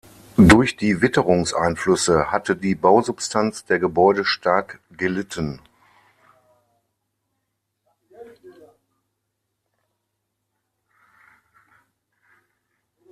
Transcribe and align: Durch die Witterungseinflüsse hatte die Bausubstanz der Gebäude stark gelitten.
Durch 0.37 0.75
die 0.77 0.99
Witterungseinflüsse 1.03 2.31
hatte 2.31 2.55
die 2.55 2.73
Bausubstanz 2.73 3.65
der 3.65 3.77
Gebäude 3.77 4.25
stark 4.25 4.79
gelitten. 4.89 5.61